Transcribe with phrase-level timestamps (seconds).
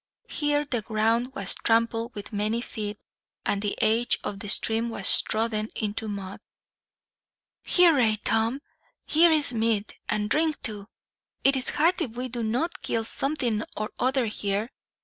[0.31, 2.97] Here the ground was trampled with many feet,
[3.45, 6.39] and the edge of the stream was trodden into mud.
[7.63, 8.63] "Hurrah, Tom!
[9.05, 10.87] Here is meat, and drink, too.
[11.43, 14.71] It is hard if we do not kill something or other here.